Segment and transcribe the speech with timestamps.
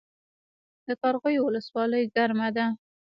[0.87, 2.65] د قرغیو ولسوالۍ ګرمه ده